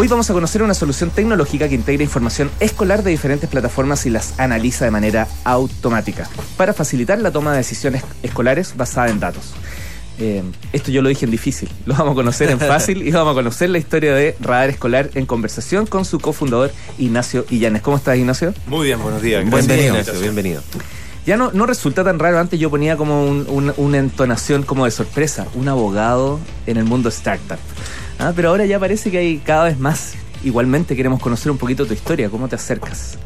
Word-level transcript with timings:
Hoy 0.00 0.06
vamos 0.06 0.30
a 0.30 0.32
conocer 0.32 0.62
una 0.62 0.74
solución 0.74 1.10
tecnológica 1.10 1.68
que 1.68 1.74
integra 1.74 2.04
información 2.04 2.52
escolar 2.60 3.02
de 3.02 3.10
diferentes 3.10 3.50
plataformas 3.50 4.06
y 4.06 4.10
las 4.10 4.38
analiza 4.38 4.84
de 4.84 4.92
manera 4.92 5.26
automática 5.42 6.30
para 6.56 6.72
facilitar 6.72 7.18
la 7.18 7.32
toma 7.32 7.50
de 7.50 7.56
decisiones 7.56 8.04
escolares 8.22 8.76
basada 8.76 9.08
en 9.08 9.18
datos. 9.18 9.54
Eh, 10.20 10.44
esto 10.72 10.92
yo 10.92 11.02
lo 11.02 11.08
dije 11.08 11.24
en 11.24 11.32
difícil, 11.32 11.68
lo 11.84 11.94
vamos 11.94 12.12
a 12.12 12.14
conocer 12.14 12.48
en 12.48 12.60
fácil 12.60 13.08
y 13.08 13.10
vamos 13.10 13.32
a 13.32 13.34
conocer 13.34 13.70
la 13.70 13.78
historia 13.78 14.14
de 14.14 14.36
Radar 14.38 14.70
Escolar 14.70 15.10
en 15.16 15.26
conversación 15.26 15.84
con 15.84 16.04
su 16.04 16.20
cofundador 16.20 16.70
Ignacio 16.96 17.44
Illanes. 17.50 17.82
¿Cómo 17.82 17.96
estás, 17.96 18.16
Ignacio? 18.18 18.54
Muy 18.68 18.86
bien, 18.86 19.02
buenos 19.02 19.20
días. 19.20 19.42
Bienvenido. 19.50 19.98
Ignacio, 19.98 20.20
bienvenido. 20.20 20.62
Ya 21.26 21.36
no, 21.36 21.50
no 21.52 21.66
resulta 21.66 22.04
tan 22.04 22.20
raro, 22.20 22.38
antes 22.38 22.60
yo 22.60 22.70
ponía 22.70 22.96
como 22.96 23.24
una 23.24 23.98
entonación 23.98 24.62
como 24.62 24.84
de 24.84 24.92
sorpresa, 24.92 25.48
un 25.54 25.68
abogado 25.68 26.38
en 26.68 26.76
el 26.76 26.84
mundo 26.84 27.08
startup. 27.08 27.58
Ah, 28.18 28.32
pero 28.34 28.50
ahora 28.50 28.66
ya 28.66 28.78
parece 28.78 29.10
que 29.10 29.18
hay 29.18 29.38
cada 29.38 29.64
vez 29.64 29.78
más. 29.78 30.14
Igualmente 30.44 30.96
queremos 30.96 31.20
conocer 31.20 31.50
un 31.50 31.58
poquito 31.58 31.86
tu 31.86 31.94
historia, 31.94 32.30
¿cómo 32.30 32.48
te 32.48 32.56
acercas? 32.56 33.18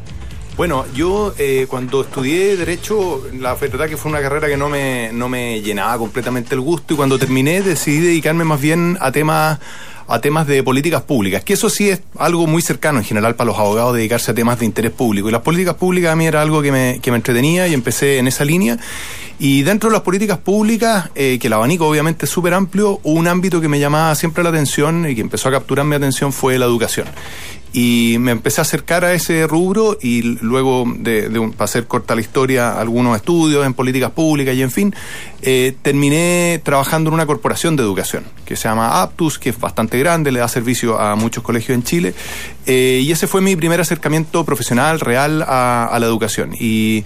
Bueno, 0.55 0.85
yo 0.93 1.33
eh, 1.39 1.65
cuando 1.67 2.01
estudié 2.01 2.55
Derecho, 2.55 3.23
la 3.39 3.55
verdad 3.55 3.87
que 3.87 3.97
fue 3.97 4.11
una 4.11 4.21
carrera 4.21 4.47
que 4.47 4.57
no 4.57 4.69
me, 4.69 5.11
no 5.11 5.27
me 5.27 5.61
llenaba 5.61 5.97
completamente 5.97 6.53
el 6.53 6.61
gusto 6.61 6.93
y 6.93 6.97
cuando 6.97 7.17
terminé 7.17 7.63
decidí 7.63 7.99
dedicarme 8.01 8.43
más 8.43 8.61
bien 8.61 8.97
a 9.01 9.11
temas 9.11 9.59
a 10.07 10.19
temas 10.19 10.45
de 10.47 10.61
políticas 10.63 11.01
públicas, 11.01 11.43
que 11.43 11.53
eso 11.53 11.69
sí 11.69 11.89
es 11.89 12.01
algo 12.17 12.45
muy 12.45 12.61
cercano 12.61 12.99
en 12.99 13.05
general 13.05 13.35
para 13.35 13.47
los 13.47 13.57
abogados 13.57 13.95
dedicarse 13.95 14.31
a 14.31 14.33
temas 14.33 14.59
de 14.59 14.65
interés 14.65 14.91
público. 14.91 15.29
Y 15.29 15.31
las 15.31 15.41
políticas 15.41 15.75
públicas 15.75 16.11
a 16.11 16.15
mí 16.15 16.25
era 16.25 16.41
algo 16.41 16.61
que 16.61 16.71
me, 16.71 16.99
que 17.01 17.09
me 17.09 17.17
entretenía 17.17 17.67
y 17.67 17.73
empecé 17.73 18.17
en 18.17 18.27
esa 18.27 18.43
línea. 18.43 18.77
Y 19.43 19.63
dentro 19.63 19.89
de 19.89 19.93
las 19.95 20.03
políticas 20.03 20.37
públicas, 20.37 21.09
eh, 21.15 21.37
que 21.37 21.47
el 21.47 21.53
abanico 21.53 21.85
obviamente 21.85 22.27
es 22.27 22.31
súper 22.31 22.53
amplio, 22.53 23.01
un 23.03 23.27
ámbito 23.27 23.59
que 23.59 23.67
me 23.67 23.77
llamaba 23.77 24.15
siempre 24.15 24.41
la 24.41 24.51
atención 24.51 25.05
y 25.05 25.15
que 25.15 25.19
empezó 25.19 25.49
a 25.49 25.51
capturar 25.51 25.85
mi 25.85 25.97
atención 25.97 26.31
fue 26.31 26.57
la 26.57 26.63
educación. 26.63 27.07
Y 27.73 28.15
me 28.21 28.31
empecé 28.31 28.61
a 28.61 28.63
acercar 28.63 29.03
a 29.03 29.13
ese 29.13 29.45
rubro 29.45 29.97
y 30.01 30.21
luego 30.21 30.85
de, 30.95 31.27
de 31.27 31.41
para 31.49 31.65
hacer 31.65 31.87
corta 31.87 32.15
la 32.15 32.21
historia, 32.21 32.79
algunos 32.79 33.17
estudios 33.17 33.65
en 33.65 33.73
políticas 33.73 34.11
públicas 34.11 34.55
y 34.55 34.61
en 34.61 34.71
fin, 34.71 34.95
eh, 35.41 35.75
terminé 35.81 36.61
trabajando 36.63 37.09
en 37.09 37.15
una 37.15 37.25
corporación 37.25 37.75
de 37.75 37.83
educación 37.83 38.23
que 38.45 38.55
se 38.55 38.69
llama 38.69 39.01
Aptus, 39.01 39.39
que 39.39 39.49
es 39.49 39.59
bastante 39.59 39.99
grande, 39.99 40.31
le 40.31 40.39
da 40.39 40.47
servicio 40.47 40.97
a 40.97 41.17
muchos 41.17 41.43
colegios 41.43 41.75
en 41.75 41.83
Chile. 41.83 42.13
Eh, 42.65 43.01
y 43.03 43.11
ese 43.11 43.27
fue 43.27 43.41
mi 43.41 43.57
primer 43.57 43.81
acercamiento 43.81 44.45
profesional, 44.45 45.01
real, 45.01 45.41
a, 45.41 45.85
a 45.87 45.99
la 45.99 46.05
educación. 46.05 46.55
Y 46.57 47.03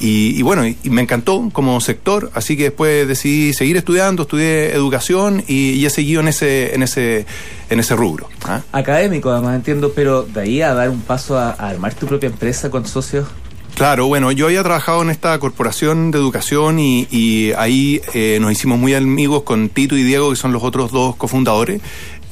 y, 0.00 0.42
bueno, 0.42 0.66
y, 0.66 0.76
me 0.84 1.02
encantó 1.02 1.48
como 1.52 1.80
sector, 1.80 2.30
así 2.34 2.56
que 2.56 2.64
después 2.64 3.06
decidí 3.06 3.52
seguir 3.52 3.76
estudiando, 3.76 4.22
estudié 4.22 4.72
educación 4.72 5.44
y, 5.46 5.84
he 5.84 5.90
seguido 5.90 6.20
en 6.20 6.28
ese, 6.28 6.74
en 6.74 6.82
ese, 6.82 7.26
en 7.70 7.80
ese 7.80 7.94
rubro. 7.96 8.28
¿ah? 8.44 8.62
Académico, 8.72 9.30
además 9.30 9.56
entiendo, 9.56 9.92
pero 9.94 10.22
de 10.22 10.40
ahí 10.40 10.62
a 10.62 10.74
dar 10.74 10.90
un 10.90 11.00
paso 11.00 11.38
a, 11.38 11.50
armar 11.50 11.94
tu 11.94 12.06
propia 12.06 12.28
empresa 12.28 12.70
con 12.70 12.86
socios. 12.86 13.26
Claro, 13.74 14.06
bueno, 14.06 14.30
yo 14.30 14.46
había 14.46 14.62
trabajado 14.62 15.02
en 15.02 15.10
esta 15.10 15.36
corporación 15.40 16.12
de 16.12 16.18
educación 16.18 16.78
y, 16.78 17.52
ahí 17.56 18.00
eh, 18.14 18.38
nos 18.40 18.52
hicimos 18.52 18.78
muy 18.78 18.94
amigos 18.94 19.42
con 19.42 19.68
Tito 19.68 19.96
y 19.96 20.02
Diego, 20.02 20.30
que 20.30 20.36
son 20.36 20.52
los 20.52 20.62
otros 20.62 20.92
dos 20.92 21.16
cofundadores. 21.16 21.80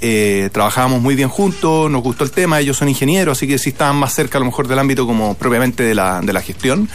Eh, 0.04 0.50
trabajábamos 0.52 1.00
muy 1.00 1.14
bien 1.14 1.28
juntos, 1.28 1.88
nos 1.88 2.02
gustó 2.02 2.24
el 2.24 2.32
tema, 2.32 2.58
ellos 2.58 2.76
son 2.76 2.88
ingenieros, 2.88 3.38
así 3.38 3.46
que 3.46 3.56
sí 3.56 3.70
estaban 3.70 3.94
más 3.96 4.12
cerca 4.12 4.36
a 4.36 4.40
lo 4.40 4.46
mejor 4.46 4.66
del 4.66 4.80
ámbito 4.80 5.06
como 5.06 5.34
propiamente 5.34 5.84
de 5.84 5.94
la, 5.94 6.20
de 6.20 6.32
la 6.32 6.42
gestión. 6.42 6.88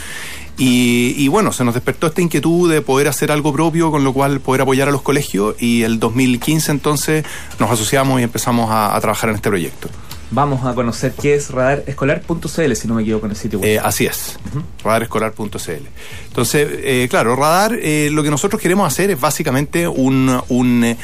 Y, 0.59 1.27
bueno, 1.27 1.51
se 1.51 1.63
nos 1.63 1.75
despertó 1.75 2.07
esta 2.07 2.21
inquietud 2.21 2.71
de 2.71 2.81
poder 2.81 3.07
hacer 3.07 3.31
algo 3.31 3.53
propio, 3.53 3.91
con 3.91 4.03
lo 4.03 4.11
cual 4.11 4.39
poder 4.39 4.61
apoyar 4.61 4.87
a 4.87 4.91
los 4.91 5.03
colegios 5.03 5.55
y 5.59 5.83
el 5.83 5.99
2015 5.99 6.71
entonces 6.71 7.25
nos 7.59 7.69
asociamos 7.69 8.19
y 8.19 8.23
empezamos 8.23 8.67
a, 8.71 8.99
trabajar 8.99 9.29
en 9.29 9.35
este 9.35 9.49
proyecto. 9.49 9.87
Vamos 10.29 10.65
a 10.65 10.75
conocer 10.75 11.13
qué 11.13 11.35
es 11.35 11.51
radarescolar.cl, 11.51 12.75
si 12.75 12.87
no 12.87 12.95
me 12.95 13.01
equivoco 13.01 13.25
en 13.25 13.31
el 13.31 13.37
sitio 13.37 13.59
web. 13.59 13.69
Eh, 13.69 13.79
así 13.79 14.05
es, 14.05 14.37
radarescolar.cl. 14.83 15.87
Entonces, 16.27 16.67
eh, 16.83 17.07
claro, 17.09 17.35
Radar, 17.35 17.73
eh, 17.81 18.09
lo 18.11 18.23
que 18.23 18.29
nosotros 18.29 18.61
queremos 18.61 18.85
hacer 18.85 19.09
es 19.09 19.19
básicamente 19.19 19.87
un, 19.87 20.39
un, 20.49 20.95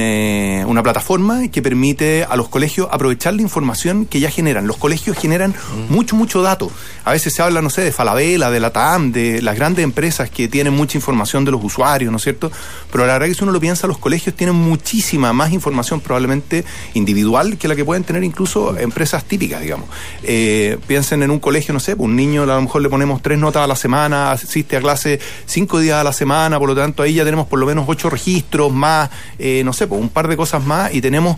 eh, 0.00 0.64
una 0.66 0.82
plataforma 0.82 1.48
que 1.48 1.60
permite 1.60 2.24
a 2.24 2.36
los 2.36 2.48
colegios 2.48 2.88
aprovechar 2.90 3.34
la 3.34 3.42
información 3.42 4.06
que 4.06 4.20
ya 4.20 4.30
generan. 4.30 4.66
Los 4.66 4.76
colegios 4.76 5.16
generan 5.18 5.50
mm. 5.52 5.92
mucho, 5.92 6.16
mucho 6.16 6.42
dato. 6.42 6.70
A 7.04 7.12
veces 7.12 7.34
se 7.34 7.42
habla, 7.42 7.60
no 7.60 7.70
sé, 7.70 7.82
de 7.82 7.92
Falabella, 7.92 8.50
de 8.50 8.60
la 8.60 8.70
TAM, 8.70 9.12
de 9.12 9.42
las 9.42 9.56
grandes 9.56 9.84
empresas 9.84 10.30
que 10.30 10.48
tienen 10.48 10.72
mucha 10.72 10.96
información 10.96 11.44
de 11.44 11.50
los 11.50 11.62
usuarios, 11.62 12.10
¿no 12.10 12.16
es 12.16 12.24
cierto? 12.24 12.50
Pero 12.90 13.06
la 13.06 13.14
verdad 13.14 13.28
que 13.28 13.34
si 13.34 13.42
uno 13.42 13.52
lo 13.52 13.60
piensa, 13.60 13.86
los 13.86 13.98
colegios 13.98 14.34
tienen 14.34 14.54
muchísima 14.54 15.32
más 15.32 15.52
información 15.52 16.00
probablemente 16.00 16.64
individual 16.94 17.58
que 17.58 17.68
la 17.68 17.76
que 17.76 17.84
pueden 17.84 18.04
tener 18.04 18.24
incluso 18.24 18.53
empresas 18.78 19.24
típicas, 19.24 19.60
digamos. 19.60 19.88
Eh, 20.22 20.78
piensen 20.86 21.22
en 21.22 21.30
un 21.30 21.40
colegio, 21.40 21.74
no 21.74 21.80
sé, 21.80 21.94
un 21.96 22.16
niño 22.16 22.42
a 22.42 22.46
lo 22.46 22.62
mejor 22.62 22.82
le 22.82 22.88
ponemos 22.88 23.22
tres 23.22 23.38
notas 23.38 23.62
a 23.62 23.66
la 23.66 23.76
semana, 23.76 24.32
asiste 24.32 24.76
a 24.76 24.80
clase 24.80 25.20
cinco 25.46 25.78
días 25.78 26.00
a 26.00 26.04
la 26.04 26.12
semana, 26.12 26.58
por 26.58 26.68
lo 26.68 26.74
tanto 26.74 27.02
ahí 27.02 27.14
ya 27.14 27.24
tenemos 27.24 27.46
por 27.46 27.58
lo 27.58 27.66
menos 27.66 27.84
ocho 27.88 28.10
registros 28.10 28.72
más. 28.72 29.10
Eh, 29.38 29.62
no 29.64 29.72
sé, 29.72 29.86
pues 29.86 30.00
un 30.00 30.08
par 30.08 30.28
de 30.28 30.36
cosas 30.36 30.64
más 30.64 30.94
y 30.94 31.00
tenemos 31.00 31.36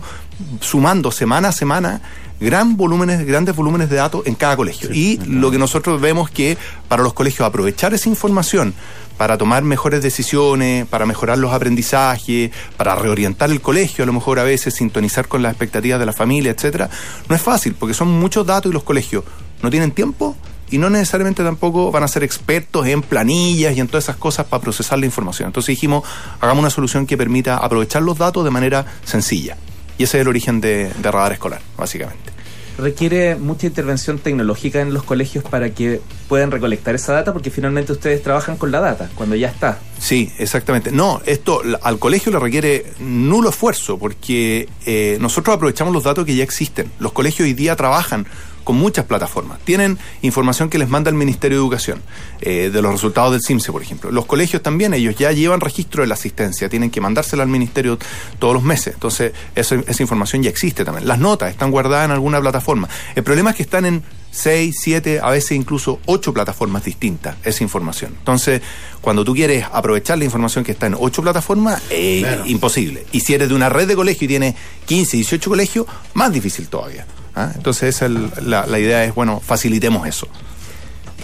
sumando 0.61 1.11
semana 1.11 1.49
a 1.49 1.51
semana 1.51 2.01
gran 2.39 2.77
volúmenes, 2.77 3.25
grandes 3.25 3.55
volúmenes 3.55 3.89
de 3.89 3.95
datos 3.95 4.25
en 4.25 4.35
cada 4.35 4.55
colegio. 4.55 4.93
y 4.93 5.17
lo 5.25 5.49
que 5.51 5.57
nosotros 5.57 5.99
vemos 5.99 6.29
que 6.29 6.57
para 6.87 7.03
los 7.03 7.13
colegios 7.13 7.47
aprovechar 7.47 7.93
esa 7.93 8.09
información 8.09 8.73
para 9.17 9.37
tomar 9.37 9.63
mejores 9.63 10.01
decisiones, 10.01 10.85
para 10.85 11.05
mejorar 11.05 11.37
los 11.37 11.53
aprendizajes, 11.53 12.51
para 12.77 12.95
reorientar 12.95 13.49
el 13.49 13.61
colegio, 13.61 14.03
a 14.03 14.07
lo 14.07 14.13
mejor 14.13 14.39
a 14.39 14.43
veces 14.43 14.75
sintonizar 14.75 15.27
con 15.27 15.41
las 15.41 15.51
expectativas 15.51 15.99
de 15.99 16.05
la 16.05 16.13
familia, 16.13 16.51
etcétera, 16.51 16.89
no 17.27 17.35
es 17.35 17.41
fácil 17.41 17.75
porque 17.75 17.93
son 17.93 18.07
muchos 18.07 18.45
datos 18.45 18.69
y 18.69 18.73
los 18.73 18.83
colegios 18.83 19.23
no 19.61 19.69
tienen 19.69 19.91
tiempo 19.91 20.35
y 20.69 20.77
no 20.77 20.89
necesariamente 20.89 21.43
tampoco 21.43 21.91
van 21.91 22.03
a 22.03 22.07
ser 22.07 22.23
expertos 22.23 22.85
en 22.87 23.01
planillas 23.01 23.75
y 23.75 23.79
en 23.79 23.87
todas 23.87 24.05
esas 24.05 24.17
cosas 24.17 24.45
para 24.45 24.61
procesar 24.61 24.99
la 24.99 25.05
información. 25.05 25.47
Entonces 25.47 25.67
dijimos, 25.67 26.03
hagamos 26.41 26.61
una 26.61 26.69
solución 26.69 27.05
que 27.05 27.17
permita 27.17 27.57
aprovechar 27.57 28.01
los 28.01 28.17
datos 28.17 28.43
de 28.43 28.51
manera 28.51 28.85
sencilla. 29.05 29.57
Y 29.97 30.03
ese 30.03 30.17
es 30.17 30.21
el 30.21 30.27
origen 30.27 30.61
de, 30.61 30.91
Radar 31.01 31.33
Escolar, 31.33 31.61
básicamente. 31.77 32.31
¿Requiere 32.77 33.35
mucha 33.35 33.65
intervención 33.65 34.19
tecnológica 34.19 34.81
en 34.81 34.93
los 34.93 35.03
colegios 35.03 35.43
para 35.43 35.71
que 35.71 35.99
puedan 36.27 36.51
recolectar 36.51 36.93
esa 36.93 37.13
data? 37.13 37.33
Porque 37.33 37.49
finalmente 37.49 37.91
ustedes 37.91 38.21
trabajan 38.21 38.55
con 38.57 38.71
la 38.71 38.79
data, 38.79 39.09
cuando 39.15 39.35
ya 39.35 39.47
está. 39.47 39.79
Sí, 39.97 40.31
exactamente. 40.37 40.91
No, 40.91 41.21
esto 41.25 41.61
al 41.81 41.97
colegio 41.97 42.31
le 42.31 42.39
requiere 42.39 42.85
nulo 42.99 43.49
esfuerzo, 43.49 43.97
porque 43.97 44.69
eh, 44.85 45.17
nosotros 45.19 45.55
aprovechamos 45.55 45.91
los 45.91 46.03
datos 46.03 46.23
que 46.25 46.35
ya 46.35 46.43
existen. 46.43 46.91
Los 46.99 47.13
colegios 47.13 47.47
hoy 47.47 47.53
día 47.53 47.75
trabajan 47.75 48.27
con 48.67 48.75
muchas 48.75 49.05
plataformas. 49.05 49.59
Tienen 49.63 49.97
información 50.23 50.69
que 50.69 50.77
les 50.77 50.89
manda 50.89 51.09
el 51.09 51.15
Ministerio 51.15 51.57
de 51.57 51.63
Educación, 51.63 52.01
eh, 52.41 52.69
de 52.69 52.81
los 52.81 52.91
resultados 52.91 53.31
del 53.31 53.41
CIMSE, 53.41 53.71
por 53.71 53.81
ejemplo. 53.81 54.11
Los 54.11 54.25
colegios 54.25 54.61
también, 54.61 54.93
ellos 54.93 55.15
ya 55.15 55.31
llevan 55.31 55.61
registro 55.61 56.01
de 56.03 56.07
la 56.07 56.15
asistencia, 56.15 56.67
tienen 56.67 56.89
que 56.89 56.99
mandársela 56.99 57.43
al 57.43 57.49
Ministerio 57.49 57.97
todos 58.39 58.53
los 58.53 58.63
meses. 58.63 58.95
Entonces, 58.95 59.31
esa 59.55 60.03
información 60.03 60.43
ya 60.43 60.49
existe 60.49 60.83
también. 60.83 61.07
Las 61.07 61.17
notas 61.17 61.49
están 61.49 61.71
guardadas 61.71 62.07
en 62.07 62.11
alguna 62.11 62.41
plataforma. 62.41 62.89
El 63.15 63.23
problema 63.23 63.51
es 63.51 63.55
que 63.55 63.63
están 63.63 63.85
en 63.85 64.03
seis, 64.31 64.77
siete, 64.79 65.19
a 65.21 65.29
veces 65.29 65.51
incluso 65.51 65.99
ocho 66.05 66.33
plataformas 66.33 66.83
distintas 66.83 67.37
esa 67.43 67.63
información. 67.63 68.13
Entonces, 68.17 68.61
cuando 69.01 69.23
tú 69.23 69.33
quieres 69.33 69.65
aprovechar 69.71 70.17
la 70.17 70.25
información 70.25 70.63
que 70.63 70.71
está 70.71 70.87
en 70.87 70.95
ocho 70.99 71.21
plataformas, 71.21 71.81
es 71.89 72.25
imposible. 72.45 73.05
Y 73.11 73.21
si 73.21 73.33
eres 73.33 73.49
de 73.49 73.55
una 73.55 73.69
red 73.69 73.87
de 73.87 73.95
colegios 73.95 74.23
y 74.23 74.27
tienes 74.27 74.55
15, 74.85 75.17
18 75.17 75.49
colegios, 75.49 75.85
más 76.13 76.31
difícil 76.31 76.67
todavía. 76.67 77.05
¿ah? 77.35 77.51
Entonces 77.55 78.01
la, 78.01 78.79
idea 78.79 79.03
es, 79.03 79.15
bueno, 79.15 79.39
facilitemos 79.39 80.07
eso. 80.07 80.27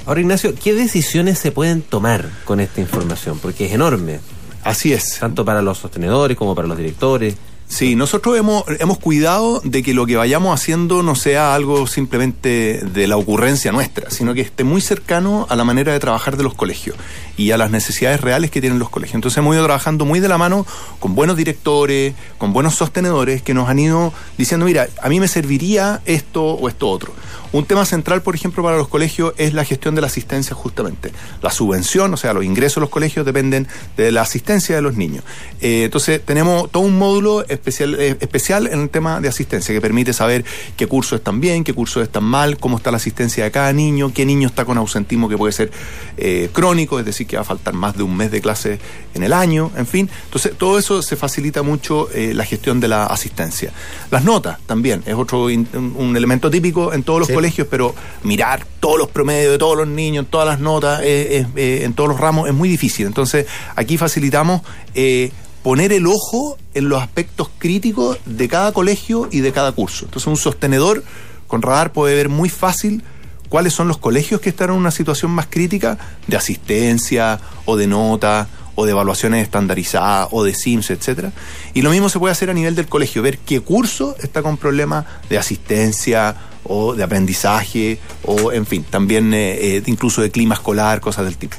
Ahora, 0.06 0.20
Ignacio, 0.20 0.54
¿qué 0.62 0.74
decisiones 0.74 1.40
se 1.40 1.52
pueden 1.52 1.82
tomar 1.82 2.30
con 2.44 2.60
esta 2.60 2.82
información? 2.82 3.40
Porque 3.40 3.68
es 3.68 3.74
enorme. 3.74 4.20
Así 4.64 4.92
es. 4.92 5.18
Tanto 5.20 5.46
para 5.46 5.62
los 5.62 5.78
sostenedores 5.78 6.36
como 6.38 6.56
para 6.56 6.68
los 6.68 6.78
directores. 6.78 7.36
Sí, 7.68 7.96
nosotros 7.96 8.38
hemos, 8.38 8.66
hemos 8.80 9.00
cuidado 9.00 9.60
de 9.64 9.82
que 9.82 9.96
lo 9.96 10.06
que 10.06 10.16
vayamos 10.16 10.54
haciendo 10.54 11.02
no 11.02 11.16
sea 11.16 11.56
algo 11.56 11.88
simplemente 11.88 12.82
de 12.84 13.08
la 13.08 13.18
ocurrencia 13.18 13.72
nuestra, 13.72 14.12
sino 14.12 14.36
que 14.36 14.42
esté 14.42 14.64
muy 14.64 14.80
cercano 14.80 15.48
a 15.50 15.56
la 15.56 15.64
manera 15.64 15.92
de 15.92 16.00
trabajar 16.00 16.38
de 16.38 16.44
los 16.44 16.54
colegios 16.54 16.96
y 17.36 17.50
a 17.50 17.58
las 17.58 17.72
necesidades 17.72 18.22
reales 18.22 18.52
que 18.52 18.62
tienen 18.62 18.78
los 18.78 18.90
colegios. 18.90 19.16
Entonces 19.16 19.40
hemos 19.40 19.56
ido 19.56 19.64
trabajando 19.64 20.06
muy 20.06 20.20
de 20.20 20.28
la 20.28 20.38
mano 20.38 20.68
con 21.00 21.16
buenos 21.16 21.36
directores, 21.36 22.14
con 22.38 22.54
buenos 22.54 22.76
sostenedores 22.76 23.42
que 23.42 23.56
nos 23.56 23.68
han 23.68 23.80
ido 23.80 24.14
diciendo, 24.38 24.68
mira, 24.68 24.88
a 25.02 25.10
mí 25.10 25.20
me 25.20 25.28
serviría 25.28 26.02
esto 26.06 26.44
o 26.44 26.70
esto 26.70 26.90
otro 26.90 27.14
Un 27.54 27.66
tema 27.66 27.86
central, 27.86 28.24
por 28.24 28.34
ejemplo, 28.34 28.64
para 28.64 28.78
los 28.78 28.88
colegios 28.88 29.36
es 29.38 29.54
la 29.54 29.64
gestión 29.64 29.94
de 29.94 30.02
la 30.02 30.08
asistencia 30.08 30.56
justamente. 30.56 31.12
La 31.44 31.52
subvención, 31.52 32.12
o 32.12 32.18
sea, 32.18 32.34
los 32.34 32.44
ingresos 32.44 32.78
de 32.78 32.82
los 32.82 32.90
colegios 32.90 33.28
dependen 33.28 33.68
de 33.96 34.12
la 34.12 34.22
asistencia 34.22 34.76
de 34.76 34.82
los 34.82 34.96
niños. 34.96 35.24
Eh, 35.62 35.84
entonces, 35.84 36.20
tenemos 36.26 36.72
todo 36.72 36.82
un 36.82 36.98
módulo 36.98 37.46
especial, 37.48 37.94
eh, 38.00 38.18
especial 38.20 38.66
en 38.66 38.82
el 38.82 38.90
tema 38.90 39.22
de 39.22 39.28
asistencia 39.28 39.72
que 39.72 39.82
permite 39.82 40.14
saber 40.14 40.44
qué 40.76 40.88
cursos 40.88 41.20
están 41.20 41.40
bien, 41.40 41.64
qué 41.64 41.76
cursos 41.76 42.02
están 42.02 42.24
mal, 42.24 42.58
cómo 42.58 42.78
está 42.78 42.90
la 42.90 42.98
asistencia 42.98 43.44
de 43.44 43.52
cada 43.52 43.72
niño, 43.72 44.12
qué 44.12 44.26
niño 44.26 44.48
está 44.48 44.66
con 44.66 44.80
ausentismo 44.80 45.30
que 45.30 45.38
puede 45.38 45.54
ser 45.54 45.72
eh, 46.18 46.50
crónico, 46.52 46.98
es 46.98 47.06
decir, 47.06 47.28
que 47.28 47.36
va 47.36 47.44
a 47.44 47.46
faltar 47.46 47.76
más 47.76 47.96
de 47.96 48.02
un 48.02 48.18
mes 48.18 48.32
de 48.32 48.42
clase 48.42 48.80
en 49.14 49.22
el 49.22 49.32
año, 49.32 49.72
en 49.78 49.86
fin. 49.86 50.10
Entonces, 50.26 50.54
todo 50.58 50.80
eso 50.80 51.04
se 51.04 51.16
facilita 51.16 51.62
mucho 51.62 52.10
la 52.14 52.46
gestión 52.46 52.80
de 52.80 52.88
la 52.88 53.06
asistencia. 53.06 53.72
Las 54.10 54.24
notas 54.24 54.58
también 54.66 55.04
es 55.06 55.14
otro 55.14 55.46
un, 55.46 56.14
elemento 56.18 56.50
típico 56.50 56.94
en 56.94 57.04
todos 57.04 57.20
los 57.20 57.30
colegios, 57.30 57.43
pero 57.70 57.96
mirar 58.24 58.66
todos 58.80 58.98
los 58.98 59.10
promedios 59.10 59.52
de 59.52 59.58
todos 59.58 59.78
los 59.78 59.88
niños, 59.88 60.26
todas 60.30 60.48
las 60.48 60.60
notas, 60.60 61.02
en 61.04 61.94
todos 61.94 62.10
los 62.10 62.20
ramos 62.20 62.48
es 62.48 62.54
muy 62.54 62.70
difícil. 62.70 63.06
Entonces, 63.06 63.46
aquí 63.76 63.98
facilitamos 63.98 64.62
eh, 64.96 65.32
poner 65.64 65.94
el 65.94 66.08
ojo 66.08 66.58
en 66.74 66.90
los 66.90 67.02
aspectos 67.02 67.50
críticos 67.58 68.18
de 68.26 68.48
cada 68.48 68.72
colegio 68.72 69.30
y 69.32 69.40
de 69.40 69.52
cada 69.52 69.72
curso. 69.72 70.06
Entonces, 70.06 70.28
un 70.28 70.38
sostenedor 70.38 71.04
con 71.48 71.62
radar 71.62 71.94
puede 71.94 72.16
ver 72.16 72.30
muy 72.30 72.50
fácil 72.50 73.04
cuáles 73.50 73.74
son 73.74 73.88
los 73.88 73.98
colegios 73.98 74.42
que 74.42 74.50
están 74.50 74.72
en 74.72 74.78
una 74.78 74.92
situación 74.92 75.32
más 75.32 75.48
crítica 75.48 75.98
de 76.28 76.38
asistencia 76.38 77.40
o 77.66 77.76
de 77.76 77.88
nota 77.88 78.48
o 78.76 78.86
de 78.86 78.92
evaluaciones 78.92 79.44
estandarizadas 79.44 80.30
o 80.32 80.44
de 80.44 80.56
SIMS, 80.56 80.90
etcétera. 80.90 81.32
Y 81.74 81.84
lo 81.84 81.92
mismo 81.92 82.10
se 82.10 82.20
puede 82.20 82.32
hacer 82.32 82.50
a 82.50 82.54
nivel 82.54 82.76
del 82.76 82.88
colegio, 82.88 83.22
ver 83.22 83.38
qué 83.38 83.60
curso 83.60 84.16
está 84.22 84.42
con 84.42 84.58
problemas 84.58 85.06
de 85.30 85.38
asistencia 85.38 86.36
o 86.64 86.96
de 86.96 87.04
aprendizaje 87.04 88.00
o, 88.26 88.52
en 88.52 88.66
fin, 88.66 88.84
también 88.90 89.34
eh, 89.34 89.78
eh, 89.78 89.84
incluso 89.86 90.22
de 90.22 90.32
clima 90.32 90.56
escolar, 90.56 91.02
cosas 91.02 91.26
del 91.26 91.38
tipo. 91.38 91.58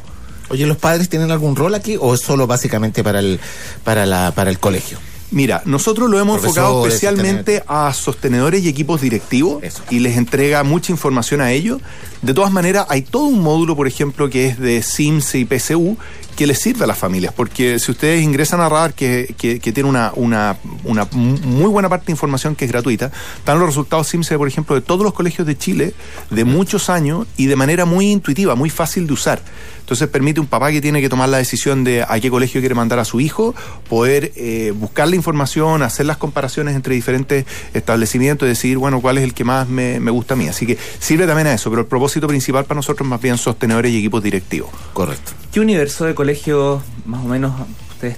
Oye, 0.50 0.66
¿los 0.66 0.76
padres 0.76 1.08
tienen 1.08 1.30
algún 1.30 1.56
rol 1.56 1.74
aquí 1.74 1.96
o 1.98 2.14
es 2.14 2.20
solo 2.20 2.46
básicamente 2.46 3.02
para 3.02 3.20
el, 3.20 3.40
para 3.82 4.06
la, 4.06 4.32
para 4.32 4.50
el 4.50 4.58
colegio? 4.58 4.98
Mira, 5.30 5.62
nosotros 5.64 6.08
lo 6.08 6.20
hemos 6.20 6.36
enfocado 6.36 6.86
especialmente 6.86 7.64
a 7.66 7.92
sostenedores 7.92 8.62
y 8.62 8.68
equipos 8.68 9.00
directivos 9.00 9.64
y 9.90 9.98
les 9.98 10.16
entrega 10.16 10.62
mucha 10.62 10.92
información 10.92 11.40
a 11.40 11.50
ellos. 11.50 11.80
De 12.22 12.34
todas 12.34 12.52
maneras, 12.52 12.86
hay 12.88 13.02
todo 13.02 13.24
un 13.24 13.40
módulo, 13.40 13.74
por 13.74 13.88
ejemplo, 13.88 14.30
que 14.30 14.46
es 14.46 14.60
de 14.60 14.80
SIMS 14.80 15.34
y 15.34 15.44
PCU, 15.44 15.96
que 16.34 16.46
les 16.46 16.58
sirve 16.58 16.84
a 16.84 16.86
las 16.86 16.98
familias, 16.98 17.32
porque 17.32 17.78
si 17.78 17.90
ustedes 17.90 18.22
ingresan 18.22 18.60
a 18.60 18.68
Radar, 18.68 18.94
que, 18.94 19.34
que, 19.38 19.72
tiene 19.72 19.88
una, 19.88 20.12
una, 20.14 20.56
una, 20.84 21.06
muy 21.12 21.68
buena 21.68 21.88
parte 21.88 22.06
de 22.06 22.12
información 22.12 22.54
que 22.54 22.64
es 22.64 22.70
gratuita, 22.70 23.10
están 23.38 23.58
los 23.58 23.68
resultados 23.68 24.08
SIMSE, 24.08 24.36
por 24.36 24.48
ejemplo, 24.48 24.74
de 24.74 24.82
todos 24.82 25.02
los 25.02 25.12
colegios 25.12 25.46
de 25.46 25.56
Chile 25.56 25.94
de 26.30 26.44
muchos 26.44 26.90
años 26.90 27.26
y 27.36 27.46
de 27.46 27.56
manera 27.56 27.84
muy 27.84 28.10
intuitiva, 28.10 28.54
muy 28.54 28.70
fácil 28.70 29.06
de 29.06 29.12
usar. 29.12 29.42
Entonces 29.84 30.08
permite 30.08 30.40
un 30.40 30.46
papá 30.46 30.72
que 30.72 30.80
tiene 30.80 31.02
que 31.02 31.10
tomar 31.10 31.28
la 31.28 31.36
decisión 31.36 31.84
de 31.84 32.02
a 32.08 32.18
qué 32.18 32.30
colegio 32.30 32.62
quiere 32.62 32.74
mandar 32.74 32.98
a 32.98 33.04
su 33.04 33.20
hijo, 33.20 33.54
poder 33.86 34.32
eh, 34.34 34.72
buscar 34.74 35.08
la 35.08 35.16
información, 35.16 35.82
hacer 35.82 36.06
las 36.06 36.16
comparaciones 36.16 36.74
entre 36.74 36.94
diferentes 36.94 37.44
establecimientos 37.74 38.46
y 38.46 38.48
decidir, 38.48 38.78
bueno, 38.78 39.02
cuál 39.02 39.18
es 39.18 39.24
el 39.24 39.34
que 39.34 39.44
más 39.44 39.68
me, 39.68 40.00
me 40.00 40.10
gusta 40.10 40.32
a 40.32 40.36
mí. 40.38 40.48
Así 40.48 40.66
que 40.66 40.78
sirve 40.98 41.26
también 41.26 41.48
a 41.48 41.52
eso, 41.52 41.68
pero 41.68 41.82
el 41.82 41.86
propósito 41.86 42.26
principal 42.26 42.64
para 42.64 42.76
nosotros 42.76 43.04
es 43.04 43.10
más 43.10 43.20
bien 43.20 43.36
sostenedores 43.36 43.92
y 43.92 43.98
equipos 43.98 44.22
directivos. 44.22 44.70
Correcto. 44.94 45.32
¿Qué 45.52 45.60
universo 45.60 46.06
de 46.06 46.14
colegios 46.24 46.80
más 47.04 47.22
o 47.22 47.28
menos 47.28 47.52
ustedes 47.90 48.16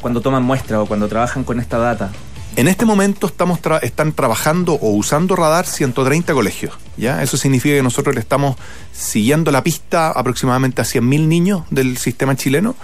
cuando 0.00 0.20
toman 0.20 0.42
muestra 0.42 0.82
o 0.82 0.86
cuando 0.86 1.06
trabajan 1.06 1.44
con 1.44 1.60
esta 1.60 1.78
data? 1.78 2.10
En 2.56 2.66
este 2.66 2.84
momento 2.84 3.28
estamos 3.28 3.60
están 3.82 4.12
trabajando 4.12 4.72
o 4.72 4.90
usando 4.90 5.36
radar 5.36 5.64
130 5.64 6.32
colegios. 6.32 6.74
¿Ya? 6.98 7.22
Eso 7.22 7.36
significa 7.36 7.74
que 7.74 7.82
nosotros 7.82 8.14
le 8.14 8.20
estamos 8.20 8.56
siguiendo 8.92 9.50
la 9.50 9.62
pista 9.62 10.10
aproximadamente 10.10 10.82
a 10.82 10.84
100.000 10.84 11.26
niños 11.26 11.62
del 11.70 11.96
sistema 11.96 12.36
chileno 12.36 12.76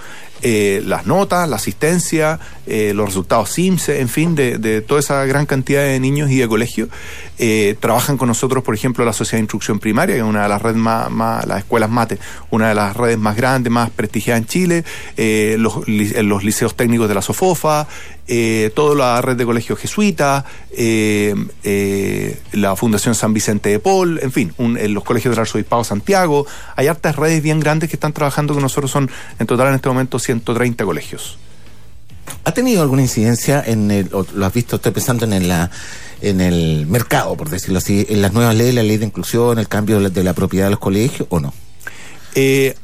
eh, 0.47 0.83
las 0.85 1.07
notas, 1.07 1.49
la 1.49 1.57
asistencia, 1.57 2.39
eh, 2.67 2.93
los 2.95 3.07
resultados 3.07 3.49
SIMS, 3.49 3.89
en 3.89 4.11
fin, 4.11 4.35
de, 4.35 4.83
toda 4.83 5.01
esa 5.01 5.25
gran 5.25 5.47
cantidad 5.47 5.83
de 5.83 5.99
niños 5.99 6.31
y 6.31 6.37
de 6.37 6.47
colegios. 6.47 6.91
Eh, 7.39 7.77
trabajan 7.81 8.19
con 8.19 8.29
nosotros, 8.29 8.63
por 8.63 8.75
ejemplo, 8.75 9.07
la 9.07 9.15
Sociedad 9.15 9.39
de 9.39 9.45
Instrucción 9.45 9.79
Primaria, 9.79 10.17
que 10.17 10.21
es 10.21 10.27
una 10.27 10.43
de 10.43 10.51
las 10.51 10.61
redes 10.61 10.77
más, 10.77 11.47
las 11.47 11.61
escuelas 11.61 11.89
MATE, 11.89 12.19
una 12.51 12.69
de 12.69 12.75
las 12.75 12.95
redes 12.95 13.17
más 13.19 13.37
grandes, 13.37 13.73
más 13.73 13.89
prestigiadas 13.89 14.43
en 14.43 14.47
Chile, 14.47 14.85
los, 15.59 15.89
los, 15.89 16.45
liceos 16.45 16.77
técnicos 16.77 17.09
de 17.09 17.15
la 17.15 17.23
SOFOFA, 17.23 17.89
toda 18.75 18.95
la 18.95 19.23
red 19.23 19.37
de 19.37 19.47
colegios 19.47 19.79
jesuitas, 19.79 20.45
la 22.53 22.77
Fundación 22.77 23.15
San 23.15 23.33
Vicente 23.33 23.71
de 23.71 23.79
Paul, 23.79 24.04
en 24.05 24.33
fin, 24.33 24.55
los 24.59 25.05
colegios 25.05 25.35
del 25.35 25.41
Arzobispado 25.41 25.85
Santiago. 25.85 26.47
Hay 26.77 26.87
hartas 26.87 27.17
redes 27.17 27.43
bien 27.43 27.61
grandes 27.61 27.91
que 27.91 27.97
están 27.97 28.13
trabajando 28.13 28.55
con 28.55 28.63
nosotros, 28.63 28.91
son 28.91 29.11
en 29.39 29.47
total 29.47 29.69
en 29.69 29.75
este 29.75 29.89
momento 29.89 30.19
130 30.19 30.85
colegios. 30.85 31.39
¿Ha 32.45 32.53
tenido 32.53 32.83
alguna 32.83 33.03
incidencia 33.03 33.63
en 33.65 33.91
el, 33.91 34.11
lo 34.11 34.47
has 34.47 34.53
visto, 34.53 34.77
estoy 34.77 34.93
pensando 34.93 35.27
en 35.27 35.49
la 35.49 35.71
en 36.21 36.41
el 36.41 36.87
mercado, 36.87 37.37
por 37.37 37.51
decirlo 37.51 37.79
así, 37.79 38.07
en 38.09 38.23
las 38.23 38.33
nuevas 38.33 38.55
leyes, 38.55 38.75
la 38.75 38.83
ley 38.83 38.97
de 38.97 39.05
inclusión, 39.05 39.59
el 39.59 39.69
cambio 39.69 40.01
de 40.01 40.25
la, 40.25 40.33
propiedad 40.33 40.67
de 40.67 40.71
los 40.71 40.79
colegios 40.79 41.29
o 41.31 41.39
no? 41.39 41.53
Eh, 42.35 42.75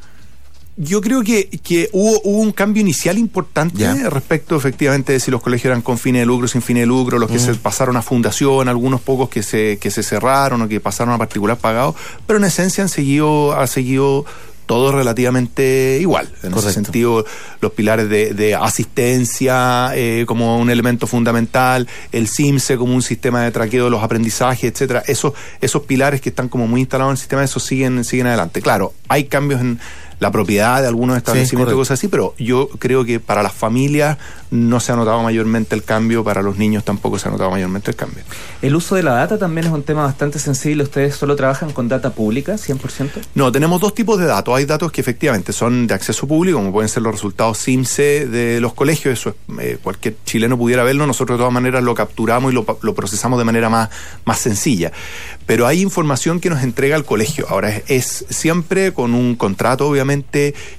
yo 0.82 1.02
creo 1.02 1.22
que, 1.22 1.48
que 1.62 1.90
hubo, 1.92 2.20
un 2.22 2.52
cambio 2.52 2.80
inicial 2.80 3.18
importante 3.18 4.08
respecto 4.08 4.56
efectivamente 4.56 5.12
de 5.12 5.20
si 5.20 5.30
los 5.30 5.42
colegios 5.42 5.66
eran 5.66 5.82
con 5.82 5.98
fines 5.98 6.22
de 6.22 6.26
lucro, 6.26 6.48
sin 6.48 6.62
fines 6.62 6.82
de 6.82 6.86
lucro, 6.86 7.18
los 7.18 7.30
que 7.30 7.38
se 7.38 7.54
pasaron 7.54 7.98
a 7.98 8.02
fundación, 8.02 8.66
algunos 8.66 9.02
pocos 9.02 9.28
que 9.28 9.42
se, 9.42 9.78
que 9.78 9.90
se 9.90 10.02
cerraron 10.02 10.62
o 10.62 10.68
que 10.68 10.80
pasaron 10.80 11.12
a 11.12 11.18
particular 11.18 11.58
pagado, 11.58 11.94
pero 12.26 12.38
en 12.38 12.44
esencia 12.46 12.82
han 12.82 12.88
seguido, 12.88 13.52
ha 13.52 13.66
seguido 13.66 14.24
todo 14.64 14.92
relativamente 14.92 15.98
igual. 16.00 16.32
En 16.44 16.54
ese 16.54 16.72
sentido, 16.72 17.26
los 17.60 17.72
pilares 17.72 18.08
de, 18.08 18.54
asistencia 18.54 19.90
eh, 19.94 20.24
como 20.26 20.58
un 20.58 20.70
elemento 20.70 21.06
fundamental, 21.06 21.88
el 22.12 22.26
CIMSE 22.26 22.78
como 22.78 22.94
un 22.94 23.02
sistema 23.02 23.42
de 23.42 23.50
traqueo 23.50 23.84
de 23.84 23.90
los 23.90 24.02
aprendizajes, 24.02 24.72
etcétera, 24.72 25.02
esos, 25.06 25.34
esos 25.60 25.82
pilares 25.82 26.20
que 26.20 26.30
están 26.30 26.48
como 26.48 26.66
muy 26.66 26.80
instalados 26.80 27.10
en 27.10 27.14
el 27.14 27.18
sistema, 27.18 27.44
esos 27.44 27.64
siguen, 27.64 28.04
siguen 28.04 28.28
adelante. 28.28 28.62
Claro, 28.62 28.94
hay 29.08 29.24
cambios 29.24 29.60
en 29.60 29.80
la 30.20 30.30
propiedad 30.30 30.82
de 30.82 30.88
algunos 30.88 31.16
establecimientos 31.16 31.74
y 31.74 31.76
cosas 31.76 31.98
así, 31.98 32.06
pero 32.06 32.34
yo 32.38 32.68
creo 32.78 33.04
que 33.04 33.18
para 33.18 33.42
las 33.42 33.54
familias 33.54 34.18
no 34.50 34.78
se 34.78 34.92
ha 34.92 34.96
notado 34.96 35.22
mayormente 35.22 35.74
el 35.74 35.82
cambio, 35.82 36.22
para 36.22 36.42
los 36.42 36.58
niños 36.58 36.84
tampoco 36.84 37.18
se 37.18 37.28
ha 37.28 37.30
notado 37.30 37.50
mayormente 37.50 37.90
el 37.90 37.96
cambio. 37.96 38.22
El 38.60 38.76
uso 38.76 38.96
de 38.96 39.02
la 39.02 39.12
data 39.14 39.38
también 39.38 39.66
es 39.66 39.72
un 39.72 39.82
tema 39.82 40.02
bastante 40.02 40.38
sensible. 40.38 40.82
¿Ustedes 40.82 41.14
solo 41.14 41.36
trabajan 41.36 41.72
con 41.72 41.88
data 41.88 42.10
pública, 42.10 42.54
100%? 42.54 43.10
No, 43.34 43.50
tenemos 43.50 43.80
dos 43.80 43.94
tipos 43.94 44.18
de 44.18 44.26
datos. 44.26 44.54
Hay 44.54 44.66
datos 44.66 44.92
que 44.92 45.00
efectivamente 45.00 45.52
son 45.54 45.86
de 45.86 45.94
acceso 45.94 46.26
público, 46.26 46.58
como 46.58 46.72
pueden 46.72 46.88
ser 46.90 47.02
los 47.02 47.12
resultados 47.12 47.56
SIMSE 47.58 48.26
de 48.26 48.60
los 48.60 48.74
colegios. 48.74 49.18
Eso 49.18 49.34
eh, 49.58 49.78
cualquier 49.82 50.16
chileno 50.26 50.58
pudiera 50.58 50.82
verlo. 50.82 51.06
Nosotros 51.06 51.38
de 51.38 51.40
todas 51.40 51.52
maneras 51.52 51.82
lo 51.82 51.94
capturamos 51.94 52.52
y 52.52 52.54
lo, 52.54 52.94
procesamos 52.94 53.38
de 53.38 53.44
manera 53.44 53.70
más, 53.70 53.88
más 54.26 54.38
sencilla. 54.38 54.92
Pero 55.46 55.66
hay 55.66 55.80
información 55.80 56.40
que 56.40 56.50
nos 56.50 56.62
entrega 56.62 56.96
el 56.96 57.04
colegio. 57.04 57.46
Ahora 57.48 57.72
es 57.86 58.26
siempre 58.28 58.92
con 58.92 59.14
un 59.14 59.36
contrato, 59.36 59.88
obviamente 59.88 60.09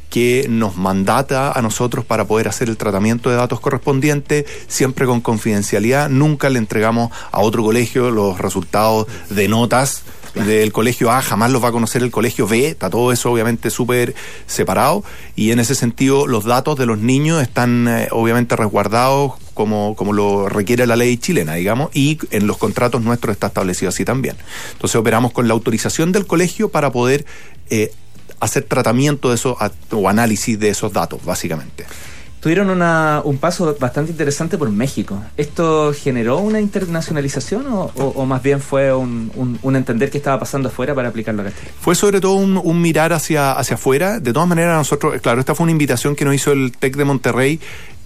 que 0.10 0.46
nos 0.50 0.76
mandata 0.76 1.52
a 1.52 1.62
nosotros 1.62 2.04
para 2.06 2.26
poder 2.26 2.48
hacer 2.48 2.68
el 2.70 2.78
tratamiento 2.78 3.30
de 3.30 3.38
datos 3.38 3.60
correspondientes, 3.60 4.46
siempre 4.68 5.06
con 5.06 5.22
confidencialidad. 5.22 6.10
Nunca 6.10 6.50
le 6.50 6.60
entregamos 6.60 7.12
a 7.32 7.40
otro 7.40 7.64
colegio 7.64 8.12
los 8.12 8.38
resultados 8.38 9.08
de 9.30 9.48
notas 9.48 10.04
del 10.36 10.72
colegio 10.72 11.12
A, 11.12 11.22
jamás 11.22 11.52
los 11.52 11.64
va 11.64 11.70
a 11.70 11.72
conocer 11.72 12.04
el 12.04 12.12
colegio 12.12 12.48
B, 12.48 12.68
está 12.68 12.90
todo 12.90 13.12
eso 13.12 13.32
obviamente 13.32 13.70
súper 13.70 14.16
separado 14.48 15.04
y 15.36 15.52
en 15.52 15.60
ese 15.60 15.76
sentido 15.76 16.26
los 16.26 16.46
datos 16.46 16.78
de 16.78 16.86
los 16.86 17.00
niños 17.00 17.42
están 17.42 17.88
eh, 17.88 18.08
obviamente 18.12 18.56
resguardados 18.56 19.34
como, 19.54 19.96
como 19.96 20.14
lo 20.14 20.48
requiere 20.48 20.88
la 20.88 20.96
ley 20.96 21.18
chilena, 21.18 21.56
digamos, 21.56 21.90
y 21.94 22.18
en 22.32 22.48
los 22.48 22.58
contratos 22.58 23.02
nuestros 23.02 23.34
está 23.34 23.48
establecido 23.48 23.90
así 23.90 24.06
también. 24.06 24.38
Entonces 24.72 24.96
operamos 24.96 25.34
con 25.34 25.48
la 25.48 25.54
autorización 25.54 26.12
del 26.14 26.26
colegio 26.26 26.70
para 26.70 26.92
poder 26.92 27.26
eh, 27.70 27.92
hacer 28.42 28.64
tratamiento 28.64 29.30
de 29.30 29.36
eso 29.36 29.58
o 29.92 30.10
análisis 30.10 30.60
de 30.60 30.70
esos 30.70 30.92
datos, 30.92 31.24
básicamente. 31.24 31.86
Tuvieron 32.42 32.72
una, 32.72 33.22
un 33.24 33.38
paso 33.38 33.78
bastante 33.80 34.12
interesante 34.12 34.58
por 34.58 34.72
México. 34.72 35.22
¿Esto 35.38 35.94
generó 35.94 36.40
una 36.40 36.60
internacionalización 36.60 37.66
o, 37.70 38.26
más 38.26 38.42
bien 38.42 38.60
fue 38.60 38.92
un, 38.92 39.60
un, 39.62 39.76
entender 39.76 40.10
qué 40.10 40.18
estaba 40.18 40.40
pasando 40.40 40.70
afuera 40.70 40.96
para 40.96 41.10
aplicarlo 41.10 41.44
acá? 41.44 41.52
Fue 41.80 41.94
sobre 41.94 42.20
todo 42.20 42.34
un, 42.34 42.82
mirar 42.82 43.14
hacia, 43.14 43.52
hacia 43.52 43.76
afuera. 43.76 44.20
De 44.20 44.34
todas 44.34 44.50
maneras, 44.50 44.76
nosotros, 44.76 45.22
claro, 45.22 45.40
esta 45.40 45.54
fue 45.54 45.66
una 45.66 45.72
invitación 45.72 46.16
que 46.16 46.26
nos 46.26 46.34
hizo 46.34 46.52
el 46.52 46.72
TEC 46.72 46.98
de 46.98 47.06
Monterrey 47.06 47.60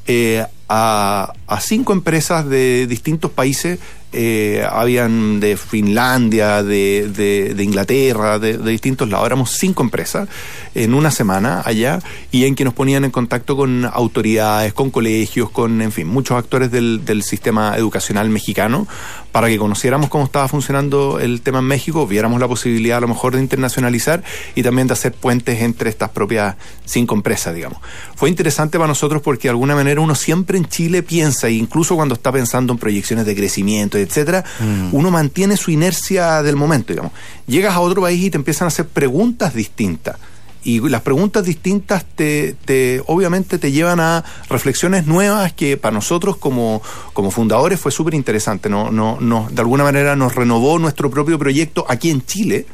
eh, 0.06 0.46
a, 0.68 1.34
cinco 1.60 1.94
empresas 1.94 2.48
de 2.48 2.88
distintos 2.88 3.32
países 3.32 3.80
eh, 4.18 4.66
habían 4.72 5.42
de 5.42 5.58
Finlandia, 5.58 6.64
de, 6.64 7.10
de, 7.54 7.64
Inglaterra, 7.64 8.40
de, 8.40 8.58
distintos 8.58 9.10
lados. 9.10 9.26
Éramos 9.26 9.52
cinco 9.52 9.84
empresas 9.84 10.30
en 10.74 10.94
una 10.94 11.12
semana 11.12 11.62
allá 11.66 12.00
y 12.32 12.46
en 12.46 12.56
que 12.56 12.64
nos 12.64 12.74
ponían 12.74 13.04
en 13.04 13.12
contacto 13.12 13.58
con 13.58 13.86
autoridades, 13.86 14.74
con 14.74 14.90
colegios, 14.90 15.50
con, 15.50 15.82
en 15.82 15.92
fin, 15.92 16.08
muchos 16.08 16.38
actores 16.38 16.72
del, 16.72 17.04
del 17.04 17.24
sistema 17.24 17.76
educacional 17.78 18.30
mexicano 18.30 18.88
para 19.36 19.50
que 19.50 19.58
conociéramos 19.58 20.10
cómo 20.10 20.24
estaba 20.24 20.48
funcionando 20.48 21.20
el 21.20 21.42
tema 21.42 21.60
en 21.60 21.66
México, 21.66 22.08
viéramos 22.08 22.40
la 22.40 22.48
posibilidad 22.48 23.00
a 23.00 23.02
lo 23.02 23.10
mejor 23.10 23.36
de 23.36 23.42
internacionalizar 23.42 24.24
y 24.56 24.64
también 24.64 24.88
de 24.88 24.94
hacer 24.94 25.12
puentes 25.12 25.62
entre 25.62 25.90
estas 25.90 26.12
propias 26.12 26.56
cinco 26.86 27.16
empresas, 27.16 27.54
digamos. 27.54 27.80
Fue 28.16 28.30
interesante 28.30 28.78
para 28.78 28.88
nosotros 28.88 29.22
porque 29.22 29.50
de 29.50 29.50
alguna 29.50 29.76
manera 29.76 30.00
uno 30.00 30.16
siempre 30.16 30.55
en 30.56 30.66
Chile 30.66 31.04
piensa, 31.04 31.50
incluso 31.50 31.96
cuando 31.96 32.16
está 32.16 32.32
pensando 32.32 32.74
en 32.74 32.80
proyecciones 32.80 33.26
de 33.26 33.36
crecimiento, 33.36 33.98
etcétera, 33.98 34.44
mm. 34.60 34.94
uno 34.94 35.12
mantiene 35.12 35.58
su 35.58 35.72
inercia 35.72 36.42
del 36.42 36.56
momento, 36.56 36.94
digamos. 36.94 37.12
Llegas 37.48 37.76
a 37.76 37.80
otro 37.80 38.02
país 38.02 38.24
y 38.24 38.30
te 38.30 38.38
empiezan 38.38 38.66
a 38.66 38.70
hacer 38.70 38.88
preguntas 38.88 39.54
distintas 39.54 40.18
y 40.66 40.80
las 40.90 41.02
preguntas 41.02 41.46
distintas 41.46 42.04
te, 42.06 42.56
te, 42.66 43.02
obviamente 43.06 43.60
te 43.60 43.72
llevan 43.72 44.00
a 44.00 44.26
reflexiones 44.50 45.06
nuevas 45.06 45.54
que 45.54 45.78
para 45.78 45.94
nosotros 45.94 46.38
como, 46.38 46.82
como 47.14 47.30
fundadores 47.30 47.80
fue 47.80 47.92
súper 47.92 48.16
interesante. 48.16 48.68
No, 48.68 48.92
no, 48.92 49.20
no, 49.22 49.48
de 49.52 49.62
alguna 49.62 49.84
manera 49.84 50.16
nos 50.16 50.34
renovó 50.34 50.80
nuestro 50.80 51.12
propio 51.12 51.38
proyecto 51.38 51.86
aquí 51.88 52.10
en 52.10 52.26
Chile 52.26 52.66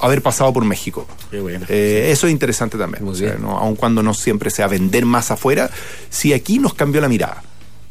haber 0.00 0.22
pasado 0.22 0.52
por 0.52 0.64
México. 0.64 1.06
Eh, 1.68 2.08
eso 2.10 2.26
es 2.26 2.32
interesante 2.32 2.78
también. 2.78 3.04
¿no? 3.40 3.58
Aun 3.58 3.76
cuando 3.76 4.02
no 4.02 4.14
siempre 4.14 4.50
sea 4.50 4.66
vender 4.66 5.04
más 5.06 5.30
afuera, 5.30 5.70
si 6.08 6.32
aquí 6.32 6.58
nos 6.58 6.74
cambió 6.74 7.00
la 7.00 7.08
mirada. 7.08 7.42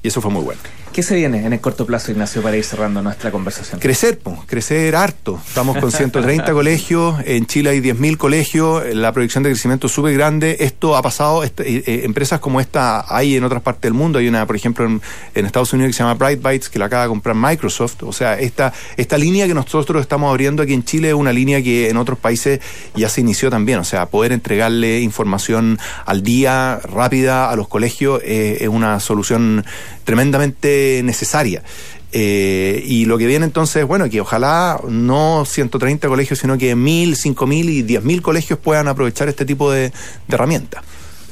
Y 0.02 0.08
eso 0.08 0.22
fue 0.22 0.32
muy 0.32 0.44
bueno. 0.44 0.62
¿Qué 0.94 1.04
se 1.04 1.16
viene 1.16 1.46
en 1.46 1.54
el 1.54 1.62
corto 1.62 1.86
plazo, 1.86 2.12
Ignacio, 2.12 2.42
para 2.42 2.58
ir 2.58 2.64
cerrando 2.64 3.02
nuestra 3.04 3.32
conversación? 3.32 3.80
Crecer, 3.80 4.18
pues, 4.18 4.38
crecer 4.48 4.96
harto. 4.96 5.40
Estamos 5.48 5.78
con 5.78 5.92
130 5.92 6.52
colegios, 6.54 7.16
en 7.26 7.46
Chile 7.46 7.70
hay 7.70 7.80
10.000 7.80 8.18
colegios, 8.18 8.84
la 8.96 9.12
proyección 9.12 9.44
de 9.44 9.52
crecimiento 9.52 9.88
es 9.88 9.94
súper 9.94 10.14
grande. 10.16 10.58
Esto 10.60 10.98
ha 10.98 11.02
pasado, 11.04 11.44
este, 11.44 11.70
eh, 11.70 11.84
eh, 11.86 12.02
empresas 12.06 12.40
como 12.40 12.60
esta 12.60 13.06
hay 13.08 13.36
en 13.36 13.44
otras 13.44 13.62
partes 13.62 13.84
del 13.84 13.94
mundo. 13.94 14.18
Hay 14.18 14.28
una, 14.28 14.48
por 14.48 14.56
ejemplo, 14.56 14.86
en, 14.86 15.46
Estados 15.46 15.74
Unidos 15.74 15.90
que 15.90 15.94
se 15.94 16.04
llama 16.04 16.16
Bright 16.16 16.42
Bytes, 16.42 16.70
que 16.70 16.80
la 16.80 16.86
acaba 16.86 17.04
de 17.04 17.10
comprar 17.10 17.36
Microsoft. 17.36 18.04
O 18.04 18.14
sea, 18.14 18.40
esta, 18.40 18.74
esta 18.98 19.18
línea 19.18 19.48
que 19.48 19.54
nosotros 19.54 20.02
estamos 20.02 20.30
abriendo 20.30 20.64
aquí 20.64 20.74
en 20.74 20.84
Chile 20.84 21.10
es 21.10 21.16
una 21.16 21.34
línea 21.34 21.62
que 21.62 21.90
en 21.90 21.98
otros 21.98 22.18
países 22.18 22.60
ya 22.96 23.10
se 23.10 23.22
inició 23.22 23.50
también. 23.50 23.80
O 23.80 23.84
sea, 23.84 24.08
poder 24.08 24.32
entregarle 24.32 25.02
información 25.02 25.80
al 26.06 26.24
día, 26.24 26.80
rápida, 26.84 27.50
a 27.52 27.56
los 27.56 27.68
colegios, 27.68 28.22
eh, 28.24 28.58
es 28.62 28.68
una 28.68 29.00
solución 29.00 29.64
tremendamente 30.04 30.79
necesaria. 31.04 31.64
Eh, 32.12 32.82
y 32.86 33.06
lo 33.06 33.18
que 33.18 33.28
viene 33.28 33.46
entonces, 33.46 33.86
bueno, 33.86 34.10
que 34.10 34.22
ojalá 34.22 34.80
no 34.88 35.46
130 35.46 36.08
colegios, 36.08 36.40
sino 36.40 36.58
que 36.58 36.76
1000, 36.76 37.16
5000 37.16 37.70
y 37.70 37.82
10000 37.84 38.22
colegios 38.22 38.60
puedan 38.60 38.88
aprovechar 38.88 39.30
este 39.30 39.46
tipo 39.46 39.72
de, 39.72 39.92
de 40.28 40.36
herramientas. 40.36 40.84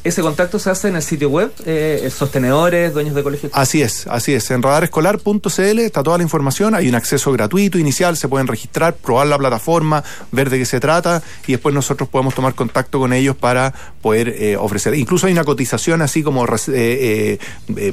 Ese 0.08 0.22
contacto 0.22 0.58
se 0.58 0.70
hace 0.70 0.88
en 0.88 0.96
el 0.96 1.02
sitio 1.02 1.30
web, 1.30 1.52
eh, 1.66 2.10
sostenedores, 2.16 2.94
dueños 2.94 3.14
de 3.14 3.24
colegios. 3.24 3.52
Así 3.54 3.82
es, 3.82 4.08
así 4.08 4.32
es. 4.34 4.50
En 4.52 4.64
radarescolar.cl 4.64 5.80
está 5.80 6.02
toda 6.02 6.18
la 6.18 6.24
información, 6.24 6.76
hay 6.76 6.88
un 6.88 6.96
acceso 6.96 7.30
gratuito 7.34 7.78
inicial, 7.78 8.16
se 8.16 8.30
pueden 8.30 8.48
registrar, 8.48 8.96
probar 8.96 9.28
la 9.28 9.38
plataforma, 9.38 10.06
ver 10.32 10.50
de 10.50 10.60
qué 10.60 10.66
se 10.66 10.80
trata 10.80 11.22
y 11.46 11.52
después 11.52 11.76
nosotros 11.76 12.08
podemos 12.08 12.34
tomar 12.34 12.56
contacto 12.56 13.00
con 13.00 13.12
ellos 13.12 13.36
para 13.36 13.74
poder 14.02 14.30
eh, 14.30 14.56
ofrecer. 14.56 14.94
Incluso 14.94 15.28
hay 15.28 15.34
una 15.34 15.44
cotización 15.44 16.02
así 16.02 16.24
como 16.24 16.46
eh, 16.70 17.38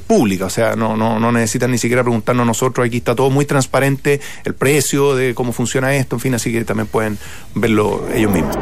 pública, 0.07 0.45
o 0.45 0.51
sea, 0.51 0.77
no 0.77 1.33
necesitan 1.33 1.73
ni 1.73 1.79
siquiera 1.79 2.05
preguntarnos 2.05 2.47
nosotros, 2.47 2.87
aquí 2.87 2.99
está 2.99 3.17
todo 3.17 3.31
muy 3.31 3.45
transparente, 3.45 4.21
el 4.45 4.55
precio 4.55 5.17
de 5.17 5.35
cómo 5.35 5.53
funciona 5.53 5.97
esto, 5.97 6.15
en 6.15 6.21
fin, 6.21 6.35
así 6.35 6.53
que 6.53 6.65
también 6.65 6.87
pueden 6.87 7.19
verlo 7.57 8.07
ellos 8.15 8.31
mismos. 8.31 8.57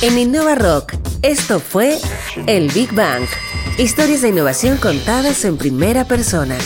En 0.00 0.16
Innova 0.16 0.54
Rock, 0.54 0.94
esto 1.22 1.58
fue 1.58 1.98
El 2.46 2.70
Big 2.70 2.92
Bang. 2.94 3.26
Historias 3.78 4.22
de 4.22 4.28
innovación 4.28 4.76
contadas 4.76 5.44
en 5.44 5.56
primera 5.58 6.04
persona. 6.04 6.56